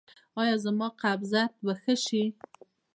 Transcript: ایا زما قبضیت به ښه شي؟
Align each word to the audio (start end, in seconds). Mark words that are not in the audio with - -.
ایا 0.41 0.55
زما 0.65 0.87
قبضیت 1.03 1.51
به 1.65 1.73
ښه 1.81 1.95
شي؟ 2.05 2.23